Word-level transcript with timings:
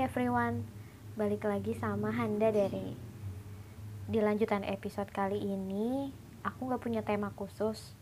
everyone, 0.00 0.64
balik 1.12 1.44
lagi 1.44 1.76
sama 1.76 2.08
Handa 2.08 2.48
dari 2.48 2.96
Di 4.08 4.16
lanjutan 4.16 4.64
episode 4.64 5.12
kali 5.12 5.36
ini, 5.36 6.08
aku 6.40 6.72
gak 6.72 6.80
punya 6.80 7.04
tema 7.04 7.28
khusus. 7.36 7.92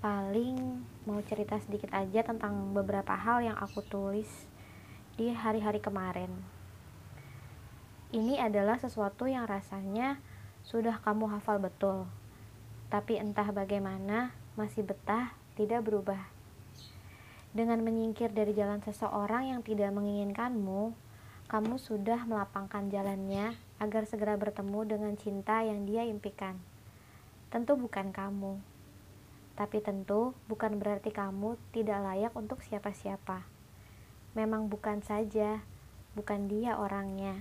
Paling 0.00 0.80
mau 1.04 1.20
cerita 1.20 1.60
sedikit 1.60 1.92
aja 1.92 2.24
tentang 2.24 2.72
beberapa 2.72 3.12
hal 3.12 3.44
yang 3.44 3.52
aku 3.60 3.84
tulis 3.84 4.48
di 5.20 5.28
hari-hari 5.28 5.84
kemarin. 5.84 6.32
Ini 8.08 8.40
adalah 8.40 8.80
sesuatu 8.80 9.28
yang 9.28 9.44
rasanya 9.44 10.24
sudah 10.64 11.04
kamu 11.04 11.36
hafal 11.36 11.60
betul. 11.60 12.08
Tapi 12.88 13.20
entah 13.20 13.52
bagaimana, 13.52 14.32
masih 14.56 14.88
betah, 14.88 15.36
tidak 15.52 15.84
berubah 15.84 16.32
dengan 17.54 17.86
menyingkir 17.86 18.34
dari 18.34 18.50
jalan 18.50 18.82
seseorang 18.82 19.54
yang 19.54 19.62
tidak 19.62 19.94
menginginkanmu, 19.94 20.90
kamu 21.46 21.78
sudah 21.78 22.26
melapangkan 22.26 22.90
jalannya 22.90 23.54
agar 23.78 24.10
segera 24.10 24.34
bertemu 24.34 24.82
dengan 24.82 25.14
cinta 25.14 25.62
yang 25.62 25.86
dia 25.86 26.02
impikan. 26.02 26.58
Tentu 27.54 27.78
bukan 27.78 28.10
kamu, 28.10 28.58
tapi 29.54 29.78
tentu 29.78 30.34
bukan 30.50 30.82
berarti 30.82 31.14
kamu 31.14 31.54
tidak 31.70 32.02
layak 32.02 32.34
untuk 32.34 32.58
siapa-siapa. 32.58 33.46
Memang 34.34 34.66
bukan 34.66 34.98
saja, 35.06 35.62
bukan 36.18 36.50
dia 36.50 36.74
orangnya. 36.74 37.38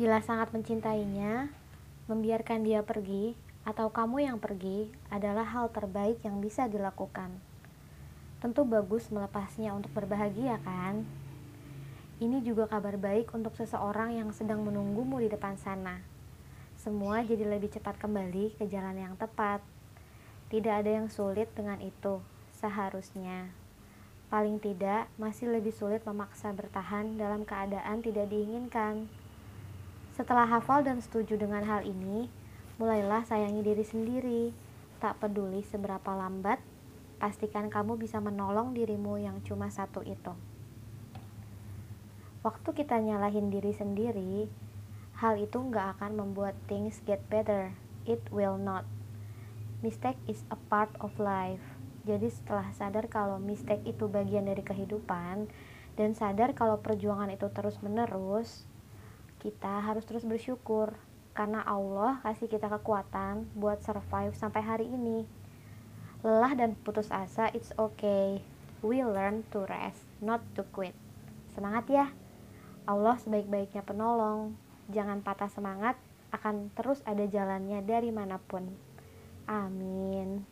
Bila 0.00 0.24
sangat 0.24 0.48
mencintainya, 0.56 1.52
membiarkan 2.08 2.64
dia 2.64 2.80
pergi 2.80 3.36
atau 3.68 3.92
kamu 3.92 4.32
yang 4.32 4.40
pergi 4.40 4.88
adalah 5.12 5.44
hal 5.44 5.68
terbaik 5.68 6.24
yang 6.24 6.40
bisa 6.40 6.72
dilakukan 6.72 7.36
Tentu 8.38 8.62
bagus 8.62 9.10
melepasnya 9.10 9.74
untuk 9.74 9.90
berbahagia 9.90 10.62
kan? 10.62 11.02
Ini 12.22 12.38
juga 12.46 12.70
kabar 12.70 12.94
baik 12.94 13.34
untuk 13.34 13.58
seseorang 13.58 14.14
yang 14.14 14.30
sedang 14.30 14.62
menunggumu 14.62 15.18
di 15.18 15.26
depan 15.26 15.58
sana. 15.58 15.98
Semua 16.78 17.26
jadi 17.26 17.42
lebih 17.42 17.66
cepat 17.74 17.98
kembali 17.98 18.54
ke 18.54 18.70
jalan 18.70 18.94
yang 18.94 19.18
tepat. 19.18 19.58
Tidak 20.54 20.70
ada 20.70 20.86
yang 20.86 21.10
sulit 21.10 21.50
dengan 21.58 21.82
itu, 21.82 22.22
seharusnya. 22.54 23.50
Paling 24.30 24.62
tidak, 24.62 25.10
masih 25.18 25.50
lebih 25.50 25.74
sulit 25.74 26.06
memaksa 26.06 26.54
bertahan 26.54 27.18
dalam 27.18 27.42
keadaan 27.42 28.06
tidak 28.06 28.30
diinginkan. 28.30 29.10
Setelah 30.14 30.46
hafal 30.46 30.86
dan 30.86 31.02
setuju 31.02 31.34
dengan 31.34 31.66
hal 31.66 31.82
ini, 31.82 32.30
mulailah 32.78 33.26
sayangi 33.26 33.66
diri 33.66 33.82
sendiri. 33.82 34.42
Tak 35.02 35.18
peduli 35.18 35.66
seberapa 35.66 36.14
lambat 36.14 36.77
pastikan 37.18 37.66
kamu 37.68 37.98
bisa 37.98 38.22
menolong 38.22 38.72
dirimu 38.72 39.18
yang 39.18 39.42
cuma 39.42 39.68
satu 39.68 40.00
itu. 40.06 40.32
Waktu 42.46 42.70
kita 42.70 43.02
nyalahin 43.02 43.50
diri 43.50 43.74
sendiri, 43.74 44.46
hal 45.18 45.36
itu 45.42 45.58
nggak 45.58 45.98
akan 45.98 46.14
membuat 46.14 46.54
things 46.70 47.02
get 47.02 47.18
better. 47.26 47.74
It 48.06 48.22
will 48.30 48.56
not. 48.56 48.86
Mistake 49.82 50.18
is 50.30 50.46
a 50.48 50.58
part 50.70 50.94
of 51.02 51.10
life. 51.18 51.62
Jadi 52.06 52.30
setelah 52.30 52.70
sadar 52.72 53.10
kalau 53.10 53.42
mistake 53.42 53.84
itu 53.84 54.06
bagian 54.06 54.46
dari 54.46 54.62
kehidupan 54.62 55.50
dan 55.98 56.14
sadar 56.14 56.54
kalau 56.54 56.78
perjuangan 56.78 57.28
itu 57.34 57.50
terus 57.50 57.82
menerus, 57.82 58.64
kita 59.42 59.82
harus 59.82 60.06
terus 60.06 60.22
bersyukur 60.22 60.94
karena 61.34 61.62
Allah 61.66 62.22
kasih 62.22 62.46
kita 62.46 62.70
kekuatan 62.70 63.50
buat 63.58 63.82
survive 63.82 64.34
sampai 64.38 64.62
hari 64.62 64.86
ini. 64.86 65.26
Lelah 66.24 66.56
dan 66.56 66.74
putus 66.82 67.12
asa, 67.12 67.52
it's 67.52 67.70
okay. 67.76 68.42
We 68.82 69.04
learn 69.04 69.46
to 69.52 69.68
rest, 69.68 70.02
not 70.18 70.42
to 70.58 70.64
quit. 70.72 70.96
Semangat 71.54 71.86
ya. 71.92 72.06
Allah 72.88 73.20
sebaik-baiknya 73.20 73.84
penolong. 73.84 74.56
Jangan 74.88 75.20
patah 75.20 75.52
semangat, 75.52 76.00
akan 76.32 76.72
terus 76.72 77.04
ada 77.04 77.22
jalannya 77.28 77.84
dari 77.84 78.08
mana 78.08 78.40
pun. 78.40 78.66
Amin. 79.44 80.47